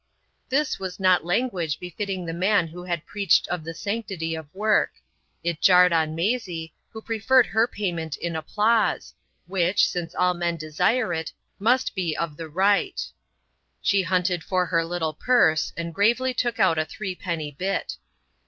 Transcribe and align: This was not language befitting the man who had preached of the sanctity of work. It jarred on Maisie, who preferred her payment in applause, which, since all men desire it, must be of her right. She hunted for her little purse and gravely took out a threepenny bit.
This 0.49 0.79
was 0.79 0.99
not 0.99 1.25
language 1.27 1.79
befitting 1.79 2.25
the 2.25 2.33
man 2.33 2.65
who 2.69 2.83
had 2.85 3.05
preached 3.05 3.47
of 3.49 3.63
the 3.63 3.75
sanctity 3.75 4.33
of 4.33 4.47
work. 4.51 4.93
It 5.43 5.61
jarred 5.61 5.93
on 5.93 6.15
Maisie, 6.15 6.73
who 6.89 7.03
preferred 7.03 7.45
her 7.45 7.67
payment 7.67 8.17
in 8.17 8.35
applause, 8.35 9.13
which, 9.45 9.87
since 9.87 10.15
all 10.15 10.33
men 10.33 10.57
desire 10.57 11.13
it, 11.13 11.31
must 11.59 11.93
be 11.93 12.17
of 12.17 12.35
her 12.39 12.49
right. 12.49 12.99
She 13.83 14.01
hunted 14.01 14.43
for 14.43 14.65
her 14.65 14.83
little 14.83 15.13
purse 15.13 15.71
and 15.77 15.93
gravely 15.93 16.33
took 16.33 16.59
out 16.59 16.79
a 16.79 16.85
threepenny 16.85 17.51
bit. 17.51 17.97